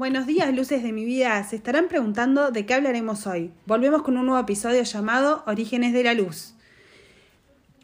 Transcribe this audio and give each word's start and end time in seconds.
Buenos 0.00 0.24
días, 0.26 0.50
luces 0.54 0.82
de 0.82 0.92
mi 0.92 1.04
vida. 1.04 1.44
Se 1.44 1.56
estarán 1.56 1.88
preguntando 1.88 2.50
de 2.50 2.64
qué 2.64 2.72
hablaremos 2.72 3.26
hoy. 3.26 3.52
Volvemos 3.66 4.00
con 4.00 4.16
un 4.16 4.24
nuevo 4.24 4.40
episodio 4.40 4.82
llamado 4.82 5.44
Orígenes 5.46 5.92
de 5.92 6.02
la 6.02 6.14
Luz. 6.14 6.54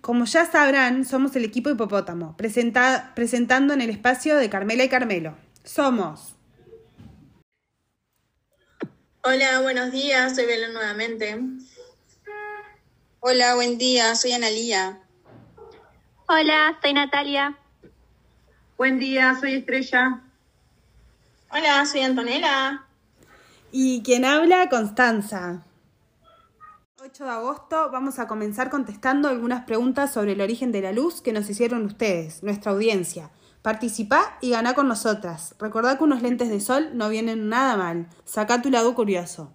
Como 0.00 0.24
ya 0.24 0.50
sabrán, 0.50 1.04
somos 1.04 1.36
el 1.36 1.44
equipo 1.44 1.68
Hipopótamo, 1.68 2.34
presentando 2.34 3.74
en 3.74 3.82
el 3.82 3.90
espacio 3.90 4.38
de 4.38 4.48
Carmela 4.48 4.84
y 4.84 4.88
Carmelo. 4.88 5.36
Somos. 5.62 6.34
Hola, 9.22 9.60
buenos 9.60 9.92
días, 9.92 10.36
soy 10.36 10.46
Belén 10.46 10.72
nuevamente. 10.72 11.38
Hola, 13.20 13.56
buen 13.56 13.76
día, 13.76 14.14
soy 14.14 14.32
Analía. 14.32 15.02
Hola, 16.28 16.78
soy 16.80 16.94
Natalia. 16.94 17.58
Buen 18.78 18.98
día, 18.98 19.36
soy 19.38 19.56
Estrella. 19.56 20.22
Hola, 21.48 21.86
soy 21.86 22.00
Antonella. 22.00 22.84
Y 23.70 24.02
quien 24.02 24.24
habla, 24.24 24.68
Constanza. 24.68 25.64
8 27.00 27.24
de 27.24 27.30
agosto 27.30 27.90
vamos 27.92 28.18
a 28.18 28.26
comenzar 28.26 28.68
contestando 28.68 29.28
algunas 29.28 29.64
preguntas 29.64 30.12
sobre 30.12 30.32
el 30.32 30.40
origen 30.40 30.72
de 30.72 30.82
la 30.82 30.92
luz 30.92 31.22
que 31.22 31.32
nos 31.32 31.48
hicieron 31.48 31.84
ustedes, 31.86 32.42
nuestra 32.42 32.72
audiencia. 32.72 33.30
Participá 33.62 34.38
y 34.40 34.50
ganá 34.50 34.74
con 34.74 34.88
nosotras. 34.88 35.54
Recordá 35.60 35.96
que 35.96 36.04
unos 36.04 36.20
lentes 36.20 36.48
de 36.48 36.60
sol 36.60 36.90
no 36.94 37.08
vienen 37.08 37.48
nada 37.48 37.76
mal. 37.76 38.08
Sacá 38.24 38.60
tu 38.60 38.70
lado 38.70 38.94
curioso. 38.96 39.52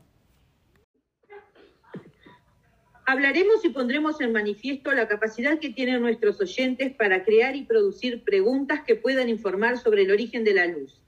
Hablaremos 3.06 3.66
y 3.66 3.70
pondremos 3.70 4.22
en 4.22 4.32
manifiesto 4.32 4.94
la 4.94 5.10
capacidad 5.10 5.60
que 5.60 5.72
tienen 5.72 6.02
nuestros 6.02 6.40
oyentes 6.40 6.96
para 6.96 7.26
crear 7.26 7.58
y 7.58 7.66
producir 7.66 8.24
preguntas 8.24 8.82
que 8.88 8.96
puedan 8.96 9.28
informar 9.28 9.78
sobre 9.78 10.04
el 10.04 10.12
origen 10.12 10.46
de 10.46 10.54
la 10.54 10.68
luz. 10.68 11.02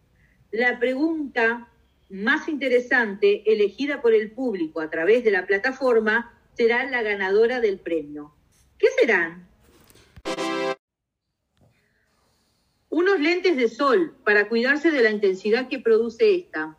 La 0.54 0.78
pregunta 0.78 1.68
más 2.12 2.48
interesante, 2.48 3.42
elegida 3.52 4.04
por 4.04 4.14
el 4.14 4.30
público 4.30 4.82
a 4.82 4.90
través 4.92 5.24
de 5.24 5.32
la 5.32 5.48
plataforma, 5.48 6.32
será 6.54 6.84
la 6.84 7.02
ganadora 7.02 7.60
del 7.60 7.80
premio. 7.80 8.36
¿Qué 8.78 8.86
serán? 9.00 9.50
Unos 12.90 13.20
lentes 13.20 13.58
de 13.58 13.68
sol 13.68 14.16
para 14.24 14.48
cuidarse 14.48 14.92
de 14.92 15.02
la 15.02 15.10
intensidad 15.10 15.68
que 15.70 15.80
produce 15.80 16.36
esta. 16.36 16.78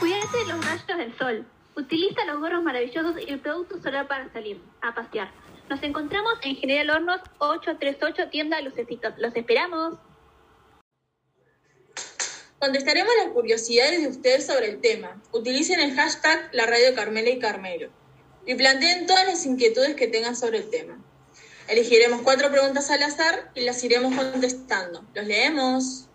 Cuídate 0.00 0.38
de 0.38 0.46
los 0.52 0.66
rayos 0.66 0.98
del 0.98 1.16
sol. 1.16 1.46
Utiliza 1.76 2.24
los 2.24 2.40
gorros 2.40 2.64
maravillosos 2.64 3.14
y 3.24 3.30
el 3.30 3.38
producto 3.38 3.80
solar 3.80 4.08
para 4.08 4.28
salir 4.32 4.60
a 4.80 4.92
pasear. 4.92 5.30
Nos 5.68 5.82
encontramos 5.82 6.34
en 6.42 6.56
General 6.56 6.90
Hornos 6.90 7.20
838 7.38 8.30
Tienda 8.30 8.60
Lucecitos. 8.60 9.14
Los 9.18 9.34
esperamos. 9.34 9.98
Contestaremos 12.60 13.12
las 13.24 13.32
curiosidades 13.32 14.00
de 14.00 14.08
ustedes 14.08 14.46
sobre 14.46 14.70
el 14.70 14.80
tema. 14.80 15.20
Utilicen 15.32 15.80
el 15.80 15.94
hashtag 15.94 16.50
La 16.52 16.66
Radio 16.66 16.94
Carmela 16.94 17.30
y 17.30 17.38
Carmelo 17.38 17.90
y 18.46 18.54
planteen 18.54 19.06
todas 19.06 19.26
las 19.26 19.44
inquietudes 19.44 19.96
que 19.96 20.06
tengan 20.06 20.36
sobre 20.36 20.58
el 20.58 20.70
tema. 20.70 20.98
Elegiremos 21.68 22.22
cuatro 22.22 22.50
preguntas 22.50 22.90
al 22.90 23.02
azar 23.02 23.50
y 23.54 23.62
las 23.62 23.82
iremos 23.82 24.14
contestando. 24.14 25.04
¿Los 25.14 25.26
leemos? 25.26 26.06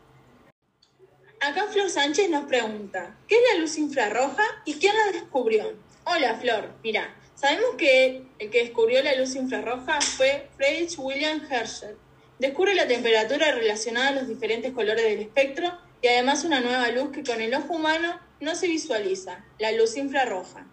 Acá 1.41 1.65
Flor 1.67 1.89
Sánchez 1.89 2.29
nos 2.29 2.45
pregunta, 2.45 3.17
¿qué 3.27 3.35
es 3.35 3.41
la 3.51 3.59
luz 3.59 3.77
infrarroja 3.77 4.43
y 4.63 4.75
quién 4.75 4.95
la 4.95 5.11
descubrió? 5.11 5.73
Hola 6.05 6.35
Flor, 6.35 6.71
mira, 6.83 7.13
sabemos 7.41 7.71
que 7.75 8.21
el 8.37 8.51
que 8.51 8.59
descubrió 8.59 9.01
la 9.01 9.15
luz 9.15 9.35
infrarroja 9.35 9.99
fue 9.99 10.47
Friedrich 10.57 10.97
William 10.99 11.41
Herschel. 11.49 11.97
Descubre 12.37 12.75
la 12.75 12.87
temperatura 12.87 13.51
relacionada 13.51 14.09
a 14.09 14.11
los 14.11 14.27
diferentes 14.27 14.71
colores 14.73 15.03
del 15.03 15.19
espectro 15.19 15.75
y 16.03 16.07
además 16.07 16.43
una 16.43 16.59
nueva 16.59 16.89
luz 16.89 17.11
que 17.11 17.23
con 17.23 17.41
el 17.41 17.53
ojo 17.55 17.73
humano 17.73 18.19
no 18.39 18.53
se 18.53 18.67
visualiza, 18.67 19.43
la 19.57 19.71
luz 19.71 19.97
infrarroja. 19.97 20.67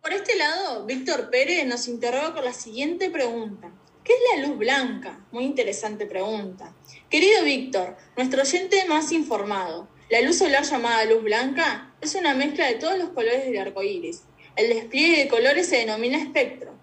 Por 0.00 0.12
este 0.12 0.36
lado, 0.36 0.86
Víctor 0.86 1.30
Pérez 1.30 1.66
nos 1.66 1.88
interroga 1.88 2.34
con 2.34 2.44
la 2.44 2.52
siguiente 2.52 3.10
pregunta. 3.10 3.72
¿Qué 4.04 4.12
es 4.12 4.18
la 4.36 4.46
luz 4.46 4.58
blanca? 4.58 5.24
Muy 5.32 5.44
interesante 5.44 6.06
pregunta. 6.06 6.74
Querido 7.08 7.44
Víctor, 7.44 7.96
nuestro 8.16 8.42
oyente 8.42 8.84
más 8.86 9.12
informado, 9.12 9.88
la 10.12 10.20
luz 10.20 10.36
solar 10.36 10.62
llamada 10.62 11.06
luz 11.06 11.22
blanca 11.22 11.90
es 12.02 12.14
una 12.14 12.34
mezcla 12.34 12.66
de 12.66 12.74
todos 12.74 12.98
los 12.98 13.08
colores 13.12 13.46
del 13.46 13.56
arco 13.56 13.82
iris. 13.82 14.24
El 14.56 14.68
despliegue 14.68 15.22
de 15.22 15.28
colores 15.28 15.66
se 15.66 15.76
denomina 15.76 16.18
espectro. 16.18 16.78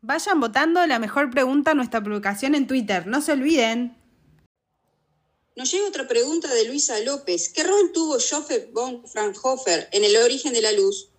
Vayan 0.00 0.38
votando 0.38 0.86
la 0.86 1.00
mejor 1.00 1.28
pregunta 1.32 1.72
a 1.72 1.74
nuestra 1.74 2.00
publicación 2.00 2.54
en 2.54 2.68
Twitter, 2.68 3.08
no 3.08 3.20
se 3.20 3.32
olviden. 3.32 3.96
Nos 5.56 5.72
llega 5.72 5.88
otra 5.88 6.06
pregunta 6.06 6.54
de 6.54 6.66
Luisa 6.66 7.00
López. 7.00 7.48
¿Qué 7.48 7.64
rol 7.64 7.90
tuvo 7.92 8.12
Joseph 8.12 8.72
von 8.72 9.04
Fraunhofer 9.08 9.88
en 9.90 10.04
el 10.04 10.16
origen 10.18 10.52
de 10.52 10.62
la 10.62 10.70
luz? 10.70 11.10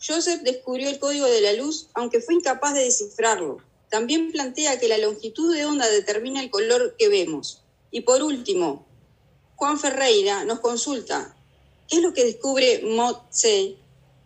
Joseph 0.00 0.42
descubrió 0.42 0.88
el 0.88 1.00
código 1.00 1.26
de 1.26 1.40
la 1.40 1.54
luz, 1.54 1.88
aunque 1.94 2.20
fue 2.20 2.34
incapaz 2.34 2.74
de 2.74 2.84
descifrarlo. 2.84 3.56
También 3.90 4.30
plantea 4.30 4.78
que 4.78 4.86
la 4.86 4.98
longitud 4.98 5.52
de 5.52 5.64
onda 5.64 5.88
determina 5.88 6.40
el 6.40 6.50
color 6.50 6.94
que 6.96 7.08
vemos. 7.08 7.64
Y 7.90 8.02
por 8.02 8.22
último, 8.22 8.86
Juan 9.60 9.78
Ferreira 9.78 10.46
nos 10.46 10.60
consulta, 10.60 11.34
¿qué 11.86 11.96
es 11.96 12.02
lo 12.02 12.14
que 12.14 12.24
descubre 12.24 12.80
Motse? 12.82 13.76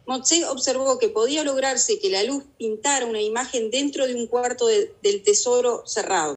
Motse 0.06 0.47
observó 0.47 0.97
que 1.00 1.09
podía 1.09 1.43
lograrse 1.43 1.99
que 1.99 2.09
la 2.09 2.22
luz 2.22 2.45
pintara 2.56 3.05
una 3.05 3.21
imagen 3.21 3.69
dentro 3.73 4.06
de 4.06 4.15
un 4.15 4.28
cuarto 4.28 4.69
del 4.69 5.25
tesoro 5.25 5.84
cerrado. 5.87 6.37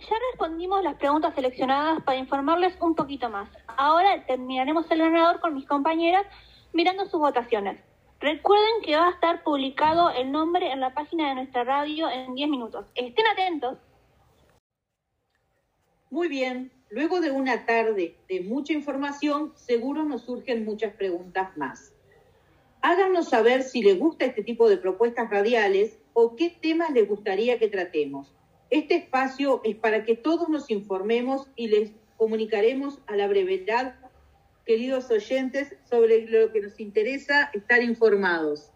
Ya 0.00 0.16
respondimos 0.32 0.82
las 0.82 0.96
preguntas 0.96 1.34
seleccionadas 1.34 2.04
para 2.04 2.18
informarles 2.18 2.74
un 2.82 2.94
poquito 2.94 3.30
más. 3.30 3.48
Ahora 3.68 4.26
terminaremos 4.26 4.84
el 4.90 4.98
ganador 4.98 5.40
con 5.40 5.54
mis 5.54 5.66
compañeras 5.66 6.26
mirando 6.74 7.08
sus 7.08 7.20
votaciones. 7.20 7.80
Recuerden 8.20 8.82
que 8.84 8.96
va 8.96 9.08
a 9.08 9.12
estar 9.12 9.42
publicado 9.42 10.10
el 10.10 10.30
nombre 10.30 10.70
en 10.70 10.80
la 10.80 10.92
página 10.92 11.30
de 11.30 11.36
nuestra 11.36 11.64
radio 11.64 12.06
en 12.10 12.34
10 12.34 12.50
minutos. 12.50 12.84
Estén 12.94 13.26
atentos. 13.28 13.78
Muy 16.10 16.28
bien, 16.28 16.70
luego 16.90 17.20
de 17.20 17.30
una 17.30 17.66
tarde 17.66 18.16
de 18.28 18.40
mucha 18.40 18.72
información, 18.72 19.52
seguro 19.56 20.04
nos 20.04 20.22
surgen 20.22 20.64
muchas 20.64 20.94
preguntas 20.94 21.56
más. 21.56 21.92
Háganos 22.82 23.30
saber 23.30 23.62
si 23.62 23.82
les 23.82 23.98
gusta 23.98 24.26
este 24.26 24.42
tipo 24.42 24.68
de 24.68 24.76
propuestas 24.76 25.30
radiales 25.30 25.98
o 26.12 26.36
qué 26.36 26.50
temas 26.50 26.90
les 26.90 27.08
gustaría 27.08 27.58
que 27.58 27.68
tratemos. 27.68 28.34
Este 28.68 28.96
espacio 28.96 29.62
es 29.64 29.76
para 29.76 30.04
que 30.04 30.16
todos 30.16 30.48
nos 30.48 30.70
informemos 30.70 31.48
y 31.56 31.68
les 31.68 31.92
comunicaremos 32.16 33.00
a 33.06 33.16
la 33.16 33.26
brevedad, 33.26 33.94
queridos 34.66 35.10
oyentes, 35.10 35.74
sobre 35.88 36.26
lo 36.26 36.52
que 36.52 36.60
nos 36.60 36.78
interesa 36.78 37.50
estar 37.54 37.82
informados. 37.82 38.73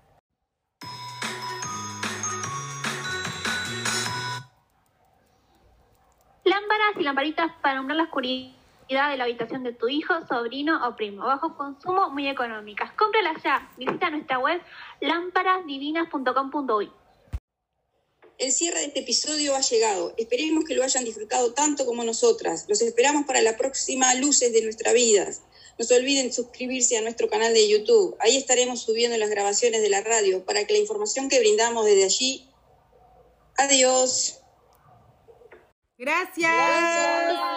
Y 6.96 7.02
lamparitas 7.02 7.52
para 7.60 7.74
alumbrar 7.74 7.96
la 7.96 8.04
oscuridad 8.04 8.58
de 8.88 9.16
la 9.16 9.24
habitación 9.24 9.64
de 9.64 9.72
tu 9.72 9.88
hijo, 9.88 10.14
sobrino 10.26 10.86
o 10.88 10.96
primo. 10.96 11.24
Bajo 11.24 11.56
consumo, 11.56 12.10
muy 12.10 12.28
económicas. 12.28 12.90
Cómpralas 12.92 13.42
ya. 13.42 13.70
Visita 13.76 14.10
nuestra 14.10 14.38
web 14.38 14.60
lámparasdivinas.com.uy. 15.00 16.90
El 18.38 18.52
cierre 18.52 18.78
de 18.78 18.86
este 18.86 19.00
episodio 19.00 19.56
ha 19.56 19.60
llegado. 19.60 20.14
Esperemos 20.16 20.64
que 20.64 20.74
lo 20.74 20.84
hayan 20.84 21.04
disfrutado 21.04 21.52
tanto 21.52 21.84
como 21.84 22.04
nosotras. 22.04 22.66
Los 22.68 22.80
esperamos 22.80 23.26
para 23.26 23.42
la 23.42 23.56
próxima 23.56 24.14
Luces 24.14 24.52
de 24.52 24.62
nuestra 24.62 24.92
vida. 24.92 25.28
No 25.78 25.84
se 25.84 25.96
olviden 25.96 26.32
suscribirse 26.32 26.96
a 26.96 27.02
nuestro 27.02 27.28
canal 27.28 27.52
de 27.52 27.68
YouTube. 27.68 28.16
Ahí 28.20 28.36
estaremos 28.36 28.82
subiendo 28.82 29.16
las 29.16 29.30
grabaciones 29.30 29.82
de 29.82 29.90
la 29.90 30.02
radio 30.02 30.44
para 30.44 30.64
que 30.66 30.72
la 30.72 30.78
información 30.78 31.28
que 31.28 31.40
brindamos 31.40 31.84
desde 31.84 32.04
allí. 32.04 32.48
Adiós. 33.56 34.40
Gracias. 35.98 37.47